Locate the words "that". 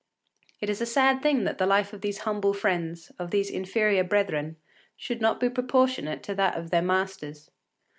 1.43-1.59, 6.33-6.57